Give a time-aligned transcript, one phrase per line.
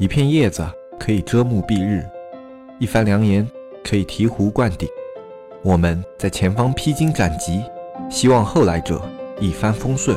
[0.00, 0.64] 一片叶子
[0.96, 2.06] 可以遮目蔽日，
[2.78, 3.44] 一番良言
[3.82, 4.88] 可以醍醐灌顶。
[5.60, 7.64] 我们在前方披荆斩棘，
[8.08, 9.02] 希望后来者
[9.40, 10.16] 一帆风顺，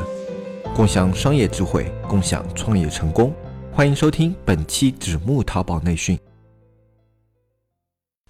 [0.72, 3.34] 共享商业智慧，共享创业成功。
[3.72, 6.16] 欢迎收听本期纸木淘宝内训。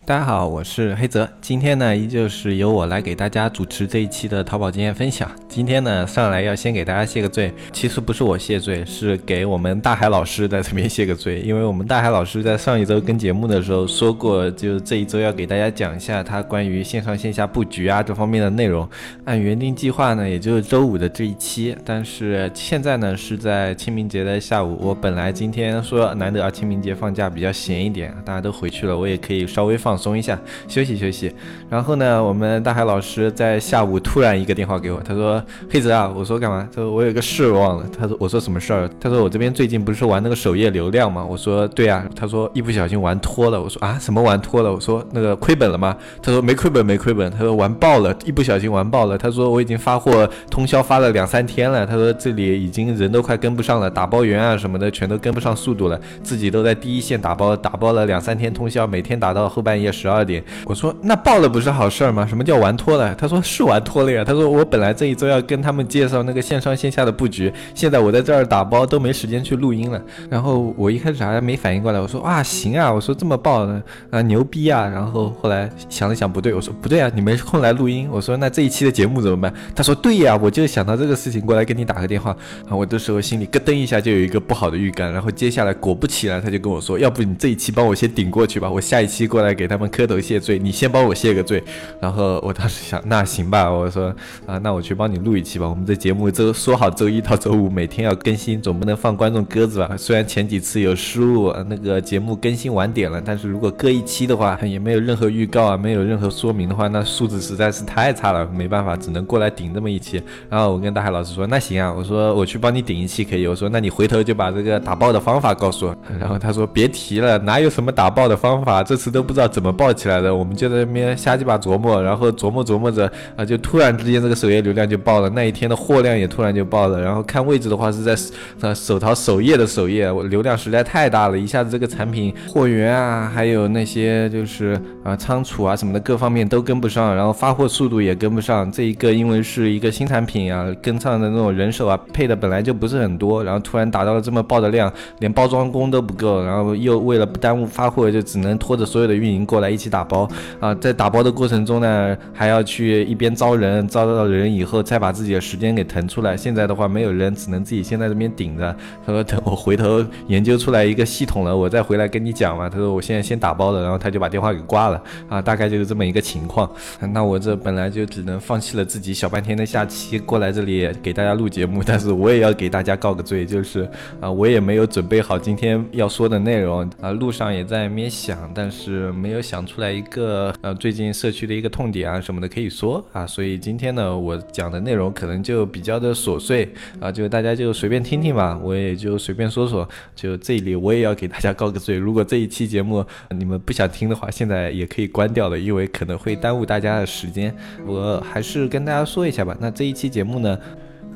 [0.04, 1.28] 大家好，我是黑泽。
[1.40, 5.30] 今天呢，依旧是由我来给大家主持这一期的淘宝经验分享。
[5.48, 11.38] 今天呢，上来要先给大家谢个罪，其实不是我谢罪，是给我们大海老师在这边谢个罪。
[11.42, 18.88] 因为我们大海老师在上一周跟节目的时候说过，就这一周要给大家讲一下他关于线上线下布局啊这方面的内容。
[19.24, 24.76] 按原定计划呢，也就是周五的这一期，但是现在呢是在清明节的下午。
[24.80, 29.91] 我本来今天说难得啊清明节放假比较闲一点，大家都回去了，我也可以稍微放。
[29.92, 30.38] 放松一下，
[30.68, 31.30] 休息休息。
[31.68, 36.66] 然后呢，我们大海老师在下午突然一个电话给我，他说：“黑泽啊，我说干嘛？
[36.74, 37.84] 他说我有个事忘了。
[37.94, 38.88] 他说我说什么事儿？
[38.98, 41.22] 他说我这边最近不是玩那个首页流量吗？
[41.22, 42.06] 我说对啊。
[42.16, 43.60] 他说一不小心玩脱了。
[43.60, 44.72] 我说啊，什么玩脱了？
[44.72, 45.94] 我说那个亏本了吗？
[46.22, 47.30] 他说没亏本，没亏本。
[47.30, 49.18] 他说玩爆了，一不小心玩爆了。
[49.18, 51.86] 他说我已经发货通宵发了两三天了。
[51.86, 59.81] 他说这里已经人都快跟不上了，打包员啊什么的全都跟不上速度了，自己都在第一线打包，打包了两三天通宵，每天打到后半夜。
[59.82, 62.24] 夜十二点，我说那爆了不是好事儿吗？
[62.24, 63.12] 什么叫玩脱了？
[63.16, 64.22] 他说是玩脱了呀。
[64.24, 70.00] 他说我本来这一周要跟他们介绍那个线上线下的布局，现在我在这儿打包都没时间去录音了。
[70.30, 74.86] 然后我一开始还没反应过来，我说啊行啊，我说这么爆呢啊牛逼啊。
[74.86, 78.08] 然后后来想了想不对，我说不对啊，你没空来录音。
[78.12, 79.52] 我说那这一期的节目怎么办？
[79.74, 82.30] 他说对呀，我就想到这个事情过来跟你打个电话
[82.68, 82.76] 啊。
[82.76, 85.12] 我这时候心里咯噔一下就有一个不好的预感。
[85.12, 89.71] 然后接下来果不其然，他就跟我说，要不你这一期帮我先顶过去吧，我下一期过来给。
[89.72, 91.64] 他们磕头谢罪，你先帮我谢个罪，
[91.98, 94.14] 然后我当时想，那行吧，我说
[94.44, 95.66] 啊，那我去帮你录一期吧。
[95.66, 99.96] 我们这节目周说好周一到周五每天要更新，总不能放观众鸽子吧？
[99.96, 110.22] 虽然前几次有失误，那个节目更新晚点了，但是如果搁一期的话，也没有任何预告啊，没有任何说明的话，那素质实在是太差了，没办法，只能过来顶这么一期。
[110.50, 113.46] 然后我跟大海老师说，那行啊，我说我去帮你顶一期可以。
[113.46, 115.96] 我说那你回头就把这个打爆的方法告诉我。
[116.20, 119.61] 然后他说别提了，哪有什么打爆的方法，这次都不知道怎。
[119.62, 120.34] 怎么爆起来的？
[120.34, 127.00] 我们就在那边瞎鸡巴琢磨，然后琢磨琢磨着啊，就突然之间这个首页流量就爆了，那一天的货量也突然就爆了。
[127.00, 128.16] 然后看位置的话是在
[128.60, 138.68] 呃首淘首页的首页，流量实在太大了，一下子这个产品货源啊，还有那些就是啊仓储啊什么的各方面都跟不上，然后发货速度也跟不上。
[138.72, 149.46] 这一个因为是一个新产品啊，跟上的那种人手啊配的本来就不是很多，然后突然达到了这么爆的量，连包装工都不够，然后又为了不耽误发货，就只能拖着所有的运营。
[149.52, 150.26] 过来一起打包
[150.60, 156.34] 啊，在打包的过程中呢，还要去一边招人，招到人以后再把自己的时间给腾出来。
[156.34, 158.74] 现在的话没有人，只能自己先在这边顶着。
[159.04, 162.66] 他说等我回头研究出来一个系统了，我再回来跟你讲嘛。
[162.66, 166.70] 他说我现在先打包了，然后他就把电话给挂了啊，大概就是这么一个情况。
[167.12, 173.86] 那我这本来就只能放弃了自己小半天的假期过来这里给大家录节目，但是我也要给大家告个罪，就是
[174.18, 179.41] 啊，我也没有准备好今天要说的内容啊，路上也在那边想，但是没有。
[179.42, 189.86] 想出来一个呃，最近社区的一个痛点啊什么的可以说啊，所以今天呢，我讲的内容可能就比较的琐碎啊，就大家就随便听听吧，我也就随便说说。
[190.14, 197.52] 就这里我也要给大家告个罪，如果这一期节目你们不想听的话，现在也可以关掉了，因为可能会耽误大家的时间。
[197.84, 200.56] 我还是跟大家说一下吧，那这一期节目呢。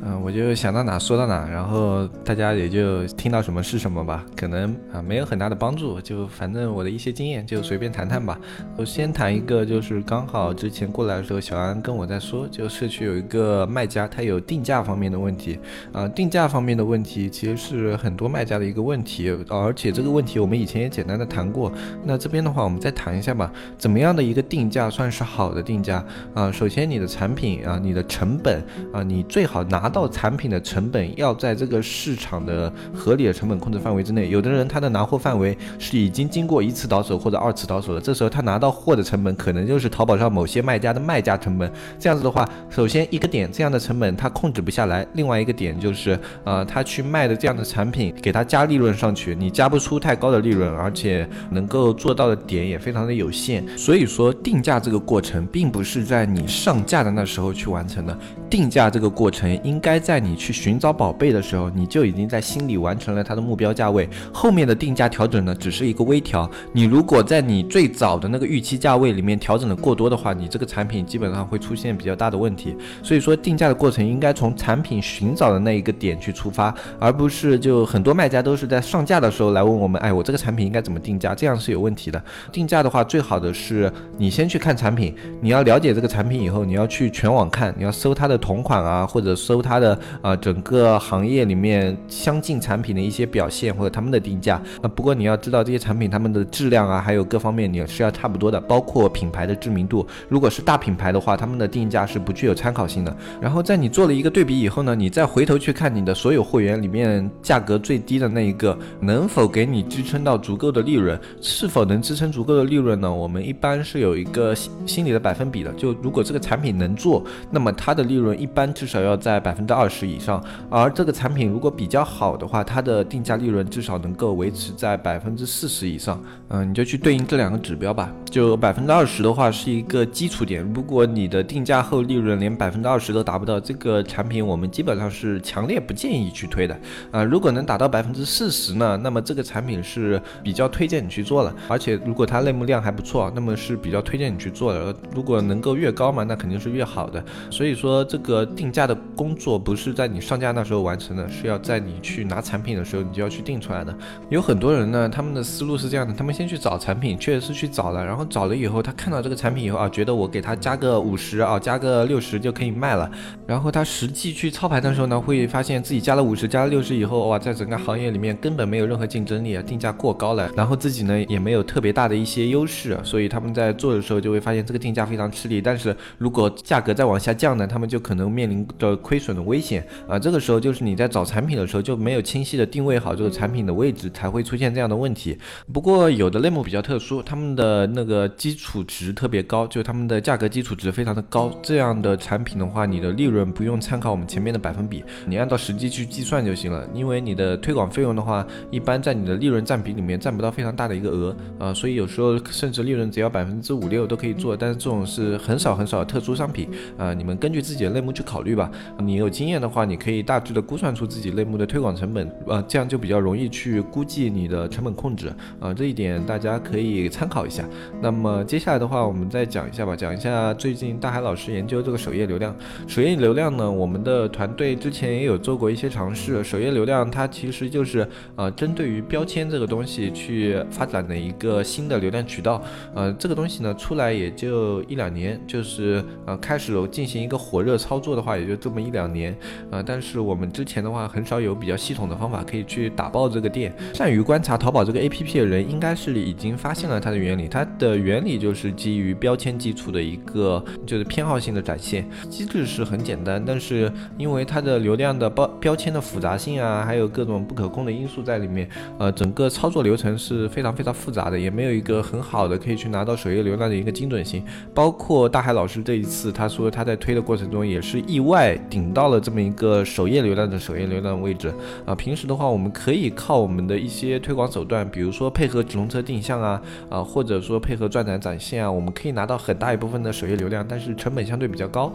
[0.04, 8.38] 嗯，我就想到哪说到哪，然后大家也就听到什么是什么吧，可能啊没有很大的帮助，就反正我的一些经验就随便谈谈吧。
[8.76, 15.58] 我先谈一个，就是刚好之前过来的时候，小安跟我在说，就社区有一个卖家，他有定价方面的问题
[15.92, 21.72] 啊，定价方面的问题其实是很多卖家的一个问题，而且这个问题我们以前也简单的谈过。
[22.04, 26.04] 那这边的话，我们再谈一下吧，怎么样的一个定价算是好的定价
[26.34, 26.52] 啊？
[26.52, 28.62] 首先你的产品啊，你的成本
[28.92, 29.85] 啊，你最好拿。
[29.86, 34.28] 拿到产品的成本要在这个市场的合理的成本控制范围之内。
[34.28, 41.71] 有的人他的拿货范围是已经经过一次倒手或者二次倒手的，这时候他拿到货的成本可能就是淘宝上某些卖家的卖家成本。
[42.00, 53.65] 这样子的话，首先一个点，这样的成本他控制不下来；另外一个点就是，呃，他去卖的这样的产品，给他加利润上去，你加不出太高的利润，而且能够做到的点也非常的有限。
[53.78, 58.18] 所以说，定价这个过程并不是在你上架的那时候去完成的，
[58.50, 59.75] 定价这个过程应。
[59.76, 64.08] 应该在你去寻找宝贝的时候，你就已经在心里完成了它的目标价位。
[64.32, 66.50] 后面的定价调整呢，只是一个微调。
[66.72, 72.74] 你如果在你最早的那个预期价位里面调整的过多的话，你这个产品基本上会出现比较大的问题。
[73.02, 81.34] 所以说，定价的过程应该从产品寻找的那一个点去出发，而不是就很多卖家都是在上架的时候来问我们，哎，我这个产品应该怎么定价？
[81.34, 82.24] 这样是有问题的。
[82.50, 94.63] 定价的话，最好的是你先去看产品，你要了解这个产品以后，你要去全网看，你要搜它的同款啊，或者搜它的呃整个行业里面相近产品的一些表现或者他们的定价。
[94.80, 100.07] 那，不过你要知道这些产品他们的质量啊，还有各方面你是要差不多的，包括品牌的知名度。
[100.28, 103.16] 如果是大品牌的话，他们的定价是不具有参考性的。
[103.41, 111.19] 然后在你做了一个对比以后呢，你再回头去看你的所有会员里面价格最低的那一个，能否给你支撑到足够的利润？
[111.41, 113.12] 是否能支撑足够的利润呢？
[113.12, 115.72] 我们一般是有一个心心理的百分比的。
[115.72, 120.41] 就如果这个产品能做，那么它的利润一般至少要在百分之二十以上。
[120.70, 126.22] 而这个产品如果比较好的话，它的定价利润至少能够维持在百分之四十以上。
[126.48, 128.12] 嗯，你就去对应这两个指标吧。
[128.30, 130.62] 就百分之二十的话是一个基础点。
[130.74, 136.78] 如果你的定价后利润连百分之二十都达不到，这个产品我们基本上是强烈不建议去推的。
[137.10, 141.54] 啊，如果能达到百分之四十呢，那么这个产品是比较推荐你去做了。
[141.68, 144.94] 而且如果它类目量还不错，那么是比较推荐你去做的。
[145.14, 147.24] 如果能够越高嘛，那肯定是越好的。
[147.50, 153.97] 所以说这个定价的工作不是在你上架那时候完成的，是要在你去拿产品的时候你就要去定出来的。
[154.28, 163.09] 有很多人呢，他们的思路是这样的，他们先去找产品，确实是去找了，然后找了以后，他看到这个产品以后啊，觉得我给他加个五十啊，加个六十就可以卖了。
[163.47, 175.60] 然后他实际去操盘的时候呢，会发现自己加了五十，加了六十以后，哇，在整个行业里面根本没有任何竞争力啊，定价过高了，然后自己呢也没有特别大的一些优势，所以他们在做的时候就会发现这个定价非常吃力。
[175.60, 180.18] 但是如果价格再往下降呢，他们就可能面临着亏损很危险啊。
[180.18, 185.36] 这个时候就是你在找产品的时候就没有清晰的定位好这个产品的位置，才会出现这样的问题。
[185.72, 196.88] 不过有的类目比较特殊，他们的那个基础值特别高，就是他们的价格基础值非常的高，这样的产品的话，你的利润不用参考我们前面的百分比，你按照实际去计算就行了。
[196.94, 208.71] 因为你的推广费用的话，一般在你的利润占比里面占不到非常大的一个额啊，所以有时候甚至利润只要百分之五六都可以做，但是这种是很少很少的特殊商品啊，你们根据自己的类目去考虑吧。
[208.98, 217.68] 你有经验的话，你可以大致的估算出自己类目的推广成本，呃，这样就比较容易去估计你的成本控制啊，这一点大家可以参考一下。
[218.00, 222.54] 那么接下来的话，我们再讲一下吧，讲一下最近大海老师研究这个首页流量。
[222.86, 226.44] 首页流量呢，我们的团队之前也有做过一些尝试。
[226.44, 228.06] 首页流量它其实就是
[228.36, 232.62] 呃，针对于标签这个东西去发展的一个新的流量渠道。
[232.94, 239.36] 呃，这个东西呢出来也就一两年，就是呃开始进行一个火热操作的话，也就这么一两两年。
[239.70, 243.72] 呃，但是我们之前的话很少有比较系统的方法可以去打爆这个店。
[243.94, 247.48] 善于观察淘宝这个 APP 的人，应该是已经发现了它的原理。
[247.48, 258.68] 它的原理就是基于标签基础的一个，就是偏好性的展现机制是很简单，但是因为它的流量的标标签的复杂性啊，还有各种不可控的因素在里面，
[258.99, 264.44] 呃，整个操作流程是非常非常复杂的，也没有一个很好的可以去拿到首页流量的一个精准性。
[264.75, 271.52] 包括大海老师这一次他说他在推的过程中也是意外顶到了这么一个首页流量的首页流量的位置
[271.85, 271.95] 啊。
[271.95, 281.93] 平时的话，我们可以靠我们的一些推广手段，比如说配合直通车定向啊，啊，或者说配合转展展现啊，我们可以拿到很大一部分的首页流量，但是成本相对比较高。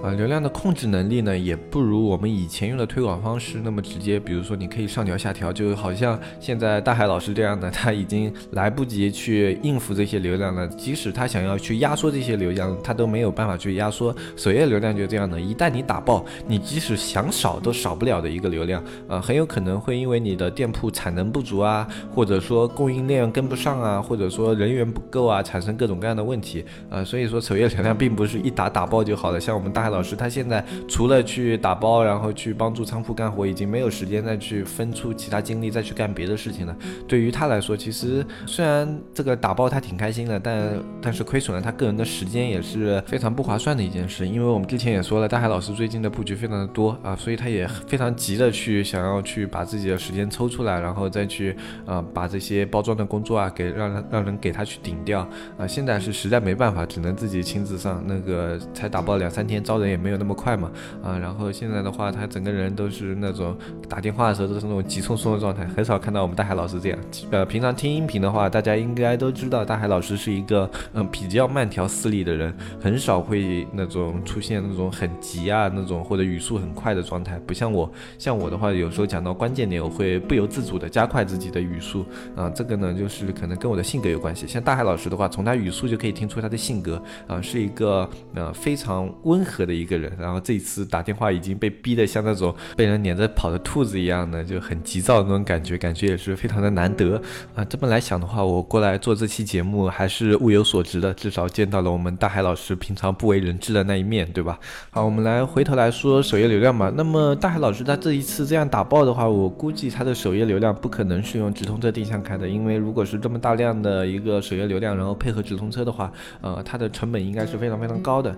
[0.00, 4.18] 啊，流量的控制能力呢，也不如我们以前用的推广方式那么直接。
[4.20, 10.68] 比如说，你可以上调下调，就好像现在大海老师这样的，他已经来不及去应付这些流量了。
[10.68, 14.14] 即使他想要去压缩这些流量，他都没有办法去压缩。
[14.36, 18.80] 首页流量就这样的，一旦你打爆，你即使想少都少不了的一个流量。
[19.08, 21.84] 啊，很有可能会因为你的店铺产能不足啊，
[22.14, 26.64] 或者说供应链跟不上啊，或者说人员不够啊，产生各种各样的问题。
[26.88, 29.40] 啊，所以说首页流量并不是一打打爆就好了。
[29.40, 29.87] 像我们大。
[29.90, 36.76] 老师他现在除了去打包，然后去帮助仓库干活，已经没有时间再去分出其他精力再去干别的事情了。
[37.06, 44.28] 对于他来说，其实虽然这个打包他挺开心的，但但是亏损了他个人的时间也是非常不划算的一件事。
[44.28, 55.26] 因为我们之前也说了，大海老师最近的布局非常的多啊，所以他也非常急的去想要去把自己的时间抽出来，然后再去呃把这些包装的工作啊给让让人给他去顶掉
[55.56, 55.66] 啊。
[55.66, 59.77] 现在是实在没办法，只能自己亲自上，那个才打包两三天招。
[59.78, 60.70] 招人也没有那么快嘛，
[61.02, 63.56] 啊，然后现在的话，他整个人都是那种
[63.88, 66.98] 打电话的时候都是那种急匆匆的状态，很少看到我们大海老师这样。
[67.30, 82.04] 呃，平常听音频的话，大家应该都知道大海老师是一个嗯比较慢条斯理的人，很少会那种出现那种很急啊那种或者语速很快的状态，不像我，像我的话，有时候讲到关键点，我会不由自主的加快自己的语速，
[82.34, 84.46] 啊，这个呢就是可能跟我的性格有关系。
[84.46, 90.10] 像大海老师的话，从他语速就可以听出他的性格，啊，是一个呃非常温和的一个人。
[90.18, 97.20] 然后这一次打电话已经被逼得像那种被人撵着跑的兔子一样的，就很急躁的那种感觉，感觉也是非常的难得
[97.54, 97.62] 啊。
[97.66, 104.58] 这么来想的话，我过来做这期节目还是物有所值的，至少见到了我们大海老师平常不为人知的那一面，对吧？
[104.90, 106.90] 好，我们来回头来说首页流量吧。
[106.96, 116.10] 那么大海老师他这一次这样打爆的话，我估计他的首页流量不可能是用直通车定向开的，因为如果是这么大量的一个首页流量，然后配合直通车的话，
[116.40, 118.30] 呃，它的成本应该是非常非常高的。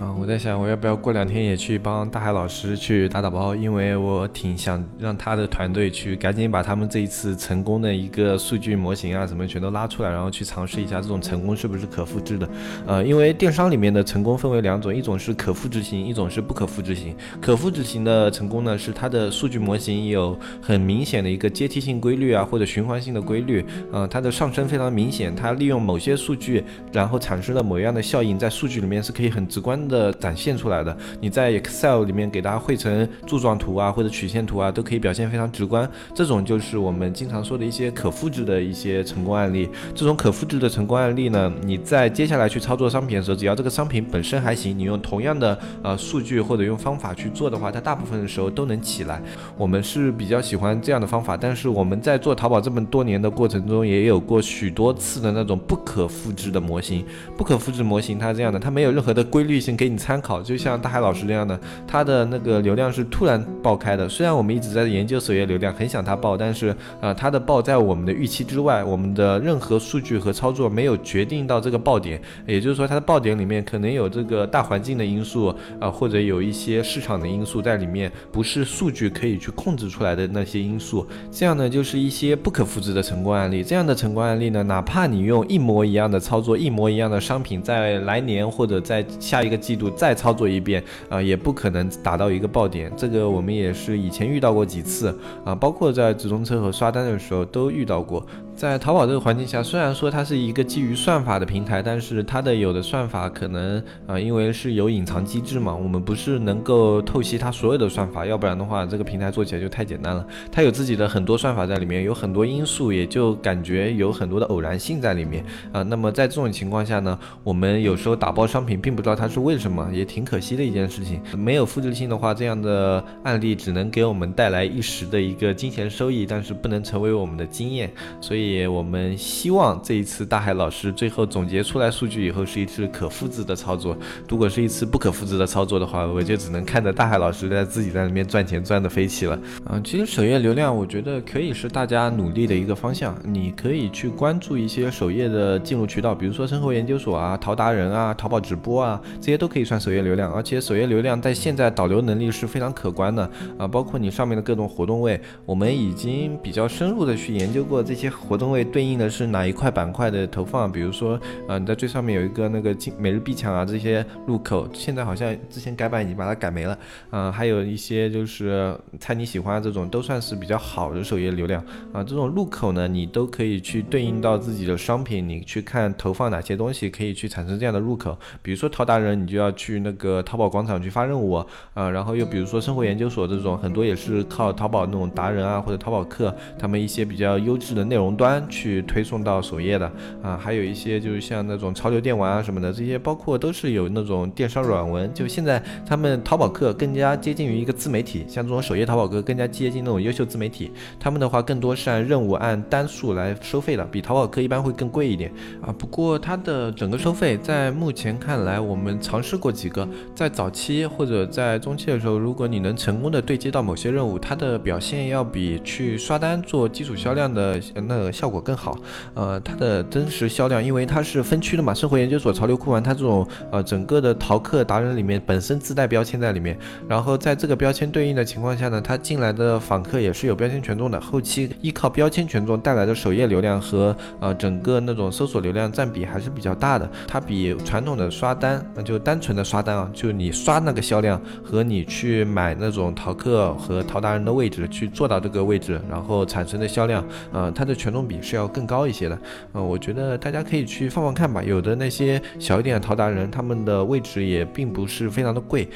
[0.00, 12.48] 啊，我在想我要不要过两天也去帮大海老师去打打包，因为我挺想让他的团队去赶紧把他们这一次成功的一个数据模型啊什么全都拉出来，然后去尝试一下这种成功是不是可复制的。
[12.86, 17.14] 呃，因为电商里面的成功分为两种，一种是可复制型，一种是不可复制型。
[17.40, 30.96] 可复制型的成功呢，是它的数据模型有很明显的一个阶梯性规律啊，或者循环性的规律，呃，它的上升非常明显，它利用某些数据，然后产生了某样的效应，在数据里面是可以很直观的展现现出来的。
[31.20, 35.90] 你在 Excel 里面给大家绘成柱状图啊，或者曲线图啊，都可以表现非常直观。
[36.14, 39.68] 这种就是我们经常说的一些可复制的一些成功案例。
[39.92, 49.20] 这种可复制的成功案例呢，你在接下来去操作商品的时候，只要这个商品本身还行，你用同样的呃数据或者用方法去做的话，它大部分的时候都能起来。
[49.56, 57.04] 我们是比较喜欢这样的方法，但是我们在做淘宝这么多年的过程中，也有过许多次的那种不可复制的模型。
[57.36, 64.08] 不可复制模型它这样的，它没有任何的规律性给你参考，就像大海老师这样的，它的那个流量是突然爆开的。
[64.08, 72.20] 虽然我们一直在研究首页流量，很想它爆，但是呃，它的爆在我们的预期之外，我们的任何数据和操作没有决定到这个爆点。
[72.46, 81.06] 也就是说，它的爆点里面可能有这个大环境的因素啊，或者有一些市场的因素在里面，不是数据可以去控制出来的那些因素。
[81.30, 83.62] 这样呢，就是一些不可复制的成功案例。
[83.62, 92.90] 这样的成功案例呢，哪怕你用一模一样的操作，一模一样的商品，在来年或者在下一个季度再操作一遍，啊，也不可能达到一个爆点。
[92.96, 98.26] 这个我们也是以前遇到过几次啊，包括在直通车和刷单的时候都遇到过。
[98.56, 110.26] 在淘宝这个环境下，虽然说它是一个基于算法的平台，但是它的有的算法可能啊，因为是有隐藏机制嘛，我们不是能够透析它所有的算法，要不然的话，这个平台做起来就太简单了。
[110.50, 115.82] 它有自己的很多算法在里面，有很多因素，也就感觉有很多的偶然性在里面啊。
[115.82, 121.20] 那么在这种情况下呢，我们有时候打包商品，并不知道它是为什么，也挺可惜的一件事情。
[121.36, 128.45] 没有复制性的话，这样的案例只能给我们带来一时的一个金钱收益，但是不能成为我们的经验，所以。
[128.52, 133.96] 也我们希望这一次大海老师最后总结出来数据以后是一次可复制的操作。
[134.28, 139.38] 如果是一次不可复制的操作的话，我就只能看着大海老师在自己在里面赚钱赚的飞起了。
[139.70, 143.16] 嗯，其实首页流量我觉得可以是大家努力的一个方向。
[143.24, 150.32] 你可以去关注一些首页的进入渠道，比如说生活研究所啊、淘达人啊、淘宝直播啊，这些都可以算首页流量。
[150.32, 158.64] 而且首页流量在现在导流能力是非常可观的啊，包括你上面的各种活动位，我们已经比较深入的去研究过这些活动位。
[158.64, 160.70] 对应的是哪一块板块的投放？
[160.70, 166.76] 比如说，呃，你在最上面有一个那个每日必抢啊，这些入口，现在好像之前改版已经把它改没了。
[167.10, 172.02] 嗯，还有一些就是猜你喜欢这种，都算是比较好的首页流量啊。
[172.02, 178.18] 这种入口呢，你都可以去对应到自己的商品，你去看投放哪些东西可以去产生这样的入口。
[178.42, 181.32] 比如说淘达人，你就要去那个淘宝广场去发任务
[181.74, 181.88] 啊。
[181.90, 188.66] 然后又比如说生活研究所这种，很多也是靠淘宝那种达人啊或者淘宝客他们一些比较优质的内容端去。
[188.66, 189.86] 去推送到首页的
[190.20, 195.08] 啊，还有一些就是像那种潮流电玩啊什么的，这些包括都是有那种电商软文。
[195.14, 200.72] 就现在他们淘宝客更加接近于一个自媒体，像这种首页淘宝客更加接近那种优秀自媒体。
[200.98, 205.30] 他们的话更多是按任务、按单数来收费的，比淘宝客一般会更贵一点
[205.62, 205.72] 啊。
[205.78, 218.78] 不过它的整个收费在目前看来，我们尝试过几个，在早期或者在中期的时候，如果你能成功的对接到某些任务，它的表现要比去刷单做基础销量的那个效果更好。
[219.12, 226.58] 呃，它的真实销量，因为它是分区的嘛，生活研究所、潮流酷玩，它这种呃整个的淘客达人里面本身自带标签在里面，
[226.88, 249.18] 然后在这个标签对应的情况下呢，它进来的访客也是有标签权重的，后期依靠标签权重带来的首页流量和呃整个那种搜索流量占比还是比较大的，它比传统的刷单，那就单纯的刷单啊，就你刷那个销量和你去买那种淘客和淘达人的位置去做到这个位置，然后产生的销量，呃，它的权重比是要更高一些的。
[249.52, 255.68] 嗯，我觉得大家可以去放放看吧，有的那些小一点的淘达人，他们的位置也并不是非常的贵。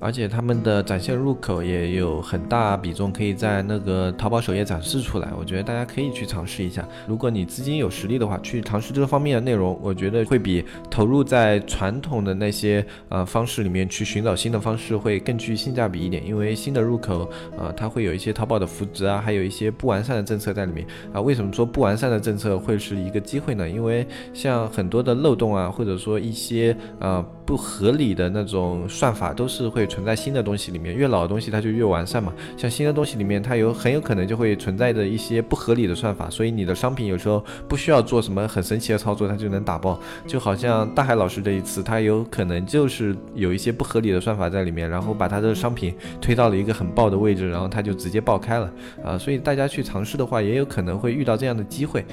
[0.00, 6.86] 而且他们的展现入口也有很大比重可以在那个淘宝首页展示出来，我觉得大家可以去尝试一下。
[7.06, 16.26] 如果你资金有实力的话，去尝试这个方面的内容，我觉得会比投入在传统的那些呃方式里面去寻找新的方式会更具性价比一点。
[16.26, 21.20] 因为新的入口，呃，它会有一些淘宝的扶植啊，还有一些不完善的政策在里面啊。
[21.20, 23.68] 为什么说不完善的政策会是一个机会呢？
[23.68, 29.84] 因为像很多的漏洞啊，或者说一些呃不合理的那种算法，都是会。
[29.94, 32.32] 存在新的东西里面，越老的东西它就越完善嘛。
[32.56, 40.00] 像新的东西里面，它有很有可能就会存在着一些不合理的算法，所以你的商品有时候不需要做什么很神奇的操作，它就能打爆。
[40.26, 48.72] 就好像大海老师这一次，他有可能就是有一些不合理的算法在里面，然后把他的商品推到了一个很爆的位置，然后他就直接爆开了
[49.04, 49.16] 啊。
[49.16, 52.04] 所以大家去尝试的话，也有可能会遇到这样的机会。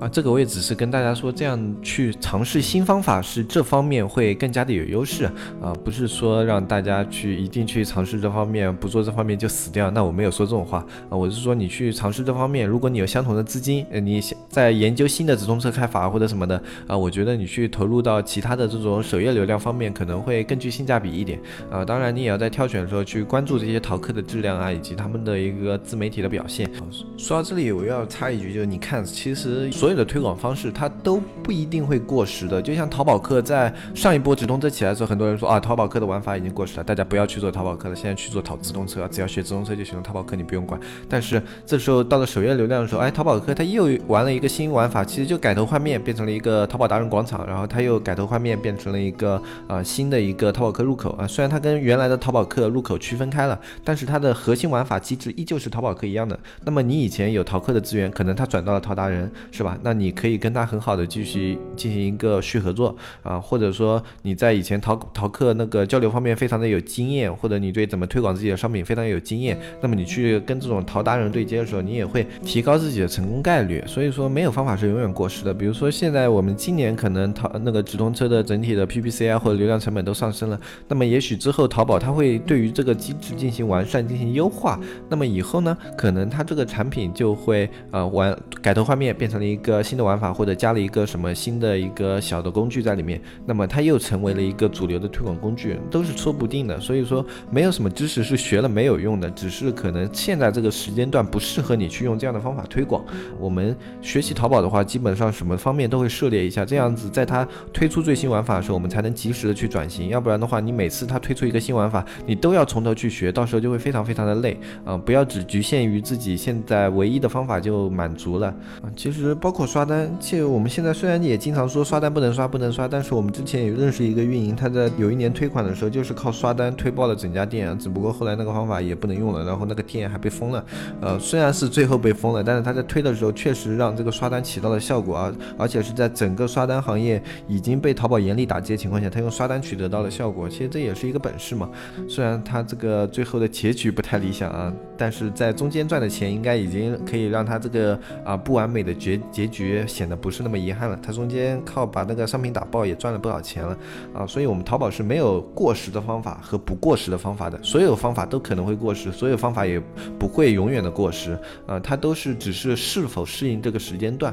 [0.00, 5.24] 啊，这个我也只是跟大家说，这样去尝试新方法是这方面会更加的有优势
[5.60, 9.90] 啊，不是说让大家去一定去尝试这方面，不做这方面就死掉。
[9.90, 21.40] 那我没有说这种话啊，我是说你去尝试这方面，如果你有相同的资金，呃，你在研究新的直通车开发或者什么的啊，我觉得你去投入到其他的这种首页流量方面，可能会更具性价比一点
[21.72, 21.84] 啊。
[21.84, 26.70] 当然，你也要在挑选的时候去关注这些淘客的质量啊，以及他们的一个自媒体的表现。
[27.16, 32.60] 说到这里，我要插一句，就是你看，其实所所有的推广方式，它都不一定会过时的。
[32.60, 40.78] 就像淘宝客在上一波直通车起来的时候，很多人说啊，淘宝客的玩法已经过时了，大家不要去做淘宝客了，现在去做淘直通车，只要学直通车就行了，淘宝客你不用管。
[41.08, 51.26] 但是这时候到了首页流量的时候，哎，淘宝客它又玩了一个新玩法，其实就改头换面，变成了一个淘宝达人广场，然后它又改头换面，变成了一个啊新的一个淘宝客入口啊。
[51.26, 56.38] 虽然它跟原来的淘宝客入口区分开了，但是它的核心玩法机制依旧是淘宝客一样的。
[56.66, 59.77] 那么你以前有淘客的资源，可能他转到了淘达人，是吧？
[59.82, 73.82] 那你可以跟他很好的继续进行一个续合作啊，或者说你在以前淘淘客那个交流方面非常的有经验，或者你对怎么推广自己的商品非常有经验，那么你去跟这种淘达人对接的时候，你也会提高自己的成功概率。
[73.86, 75.54] 所以说没有方法是永远过时的。
[75.54, 89.67] 比如说现在我们今年可能淘那个直通车的整体的 PPC 啊或者流量成本都上升了，那么也许之后淘宝它会对于这个机制进行完善进行优化，那么以后呢，可能它这个产品就会呃完改头换面变成了一个。
[89.68, 92.78] 个新的玩法或者加了一个什么新的一个小的工具。
[92.78, 96.78] 在里面，那么它又成为了一个主流的推广工具，都是说不定的。
[96.78, 103.04] 所以说，没有什么知识是学了没有用的，只是可能现在这个时间段不适合你去用这样的方法推广。
[103.38, 110.08] 我们学习淘宝的话，基本上什么方面都会涉猎一下，这样子在它推出最新玩法的时候，我们才能及时的去转型。
[110.08, 114.56] 要不然的话，你每次它推出一个新玩法，你都要从头去学，到时候就会非常非常的累。
[114.86, 118.46] 嗯，不要只局限于自己现在唯一的方法就满足了。
[118.80, 119.57] 啊，其实包括。
[119.66, 130.64] 刷单，其实我们现在虽然也经常说刷单不能刷不能刷，但是我们之前也认识一个运营，他在有一年推款的时候就是靠刷单推爆了整家店啊，只不过后来那个方法也不能用了，然后那个店还被封了。
[131.00, 140.48] 呃，虽然是最后被封了，但是他在推的时候确实让这个刷单起到了效果啊，而且是在整个刷单行业已经被淘宝严厉打击的情况下，他用刷单取得到了效果。
[140.48, 141.68] 其实这也是一个本事嘛。
[142.08, 149.58] 虽然他这个最后的结局不太理想啊，但是在中间赚的钱应该已经可以让他这个啊不完美的结结局。
[149.58, 153.76] 局显得不是那么遗憾了，它中间靠把那个商品打爆也赚了不少钱了
[154.14, 159.82] 啊，所以我们淘宝是没有过时的方法和不过时的方法的，所有方法都可能会过时，所有方法也
[160.16, 164.32] 不会永远的过时啊，它都是只是是否适应这个时间段。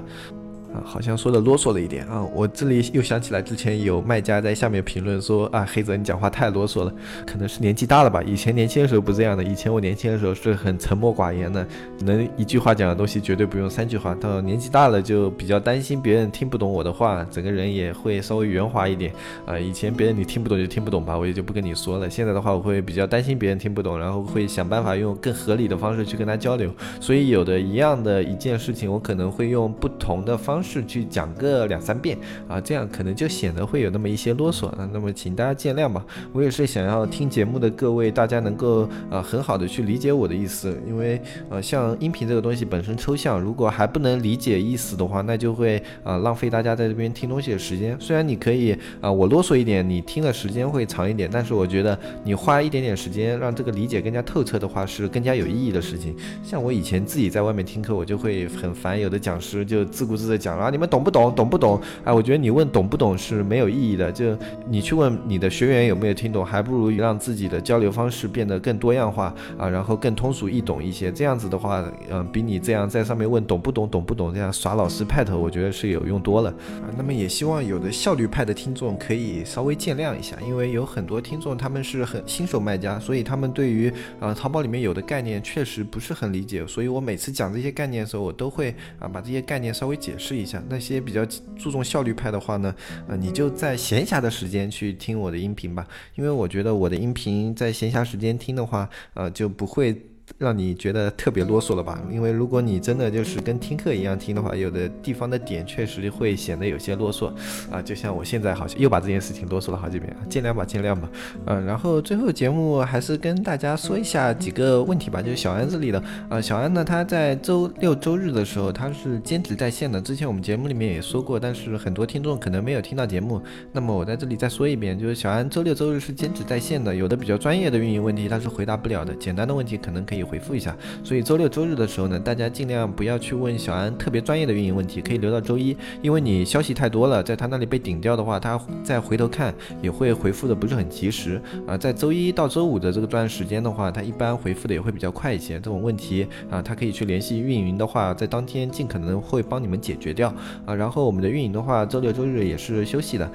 [0.84, 2.24] 好像说的啰嗦了一点啊！
[2.34, 6.94] 我这里又想起来，之前有卖家在下面评论说啊，黑泽你讲话太啰嗦了，
[7.26, 8.22] 可能是年纪大了吧。
[8.24, 11.66] 以前年轻的时候不这样的，以前我年轻的时候是很沉默寡言的，
[12.00, 14.14] 能一句话讲的东西绝对不用三句话。
[14.16, 19.14] 到年纪大了就比较担心别人听不懂我的话，整个人也会稍微圆滑一点
[19.46, 19.58] 啊。
[19.58, 22.10] 以前别人你听不懂就听不懂吧，我也就不跟你说了。
[22.10, 26.70] 现在的话，我会比较担心别人听不懂，然后会想办法用更合理的方式去跟他交流。
[27.00, 30.62] 所以有的一样的一件事情，我可能会用不同的方。
[30.62, 34.89] 式是去讲个两三遍啊，这样可能就显得会有那么一些啰嗦啊。
[34.91, 36.04] 那么请大家见谅吧。
[36.34, 47.95] 我也是想要听节目的各位，大家能够呃很好的去理解我的意思，因为呃像音频这个东西本身抽象，如果还不能理解意思的话，那就会啊浪费大家在这边听东西的时间。
[47.99, 56.15] 虽然你可以啊我啰嗦一点，你听的时间会长一点，但是我觉得你花一点点时间让这个理解更加透彻的话，是更加有意义的事情。
[56.43, 61.34] 像我以前自己在外面听课，我就会很烦，有的讲师就自顾自的讲啊，你们懂不懂？
[61.36, 61.80] 懂不懂？
[62.04, 64.38] 哎，我觉得你问懂不懂是没有意义的，就
[64.68, 71.12] 你去问你的学员有没有听懂，还不如让自己的交流方式变得更多样化啊，然后更通俗易懂一些。
[71.12, 76.88] 这样子的话，嗯，比你这样在上面问懂不懂、懂不懂这样耍老师派头，我觉得是有用多了啊。
[76.98, 83.91] 那么也希望有的效率派的听众可以稍微见谅一下，因为有很多听众他们是很新手卖家，所以他们对于
[84.22, 90.44] 呃淘宝里面有的概念确实不是很理解，所以我每次讲这些概念的时候，我都会啊把这些概念稍微解释一。
[90.69, 91.25] 那些比较
[91.58, 92.75] 注重效率派的话呢，
[93.08, 99.99] 呃，你就在闲暇的时间去听我的音频吧，因为我觉得我的音频在闲暇时间听的话，呃，就不会。
[100.38, 102.02] 让你觉得特别啰嗦了吧？
[102.12, 107.32] 因为如果你真的就是跟听课一样听的话，有的地方的点确实会显得有些啰嗦
[107.71, 107.82] 啊。
[107.82, 111.10] 就像我现在好像又把这件事情啰嗦了好几遍，见谅吧，见谅吧。
[111.45, 115.21] 嗯，然后最后节目还是跟大家说一下几个问题吧。
[115.21, 120.02] 就是小安这里的，呃，小安呢，他在周六周日的时候他是兼职在线的。
[120.02, 123.41] 之前我们节目里面也说过，但是很多听众可能没有听到节目。
[123.71, 130.25] 那么我在这里再说一遍，就是小安周六周日是兼职在线的，有的比较专业的运营问题他是回答不了的，简单的问题可能可以。
[130.26, 141.78] 回复一下，所以周六周日的时候呢，大家尽量不要去问小安特别专业的运营问题，可以留到周一，因为你消息太多了，在他那里被顶掉的话，他再回头看也会回复的不是很及时啊。
[141.78, 145.56] 在周一到周五的这个段时间的话，他一般回复的也会比较快一些。
[145.56, 150.34] 这种问题啊，他可以去联系运营的话，在当天尽可能会帮你们解决掉
[150.66, 150.74] 啊。
[150.74, 153.30] 然后我们的运营的话，周六周日也是休息的。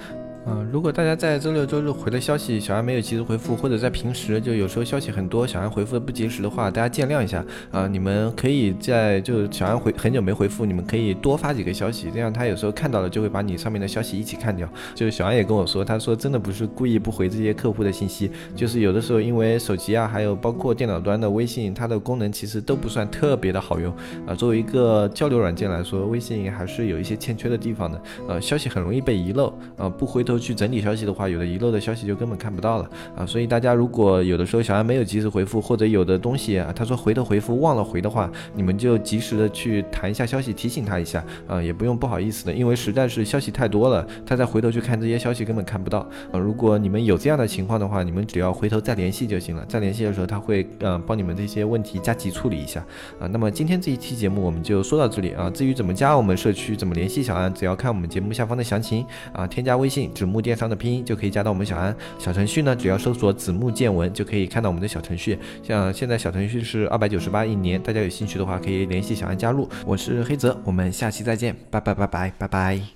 [0.47, 7.87] 嗯，如果大家在周六周日回的消息，小安没有及时回复，或者在平时就有时候消息很多，小安回复的不及时的话，大家见谅一下啊。
[7.87, 14.67] 你们可以在就小安回很久没回复，你们可以多发几个消息，这样他有时候看到了就会把你上面的消息一起看掉。
[14.95, 23.95] 就是小安也跟我说，他说真的不是故意不回这些客户的信息，就是有的时候因为手机啊，还有包括电脑端的微信，它的功能其实都不算特别的好用
[24.27, 24.35] 啊。
[24.35, 30.41] 作为一个交流软件来说，微信还是有一些欠缺的地方的，呃，消息很容易被遗漏啊，不回头。
[30.41, 33.27] 去整理消息的话，有的遗漏的消息就根本看不到了啊！
[33.27, 45.99] 所以大家如果有的时候小安没有及时回复，或者有的东西啊，他说回头回复忘了回的话，你们就及时的去弹一下消息提醒他一下啊，也不用不好意思的，因为实在是消息太多了，他再回头去看这些消息根本看不到
[46.33, 46.39] 啊！
[46.39, 52.81] 如果你们有这样的情况的话，你们只要回头再联系就行了，再联系的时候他会嗯帮你们这些问题加急处理一下
[53.21, 53.27] 啊。
[53.27, 60.31] 那么今天这一期节目我们就说到这里啊，至于怎么加我们社区，怎么联系小安，只要看我们节目下方的详情啊，添加微信子。
[60.31, 65.39] 木电商的拼音就可以加到我们小安小程序呢，只要搜索子木见闻就可以看到我们的小程序。
[65.63, 69.69] 像现在小程序是二百九十八一年，大家有兴趣的话可以联系小安加入。
[69.85, 72.91] 我是黑泽，我们下期再见，拜拜拜拜拜拜。